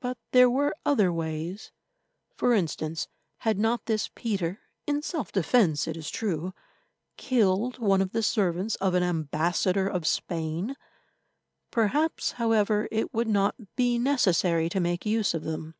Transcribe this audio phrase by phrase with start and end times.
[0.00, 1.72] But there were other ways.
[2.36, 3.08] For instance,
[3.38, 6.52] had not this Peter, in self defence it is true,
[7.16, 10.76] killed one of the servants of an ambassador of Spain?
[11.70, 15.74] Perhaps, however, it would not be necessary to make use of them.